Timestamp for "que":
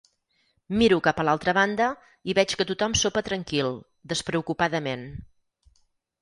2.61-2.67